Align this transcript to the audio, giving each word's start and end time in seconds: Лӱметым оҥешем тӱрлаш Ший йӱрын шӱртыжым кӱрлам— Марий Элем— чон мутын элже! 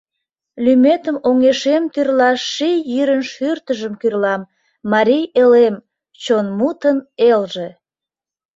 Лӱметым 0.63 1.17
оҥешем 1.27 1.83
тӱрлаш 1.93 2.39
Ший 2.53 2.77
йӱрын 2.91 3.23
шӱртыжым 3.31 3.93
кӱрлам— 4.01 4.41
Марий 4.91 5.25
Элем— 5.43 5.75
чон 6.23 6.45
мутын 6.57 6.97
элже! 7.29 7.67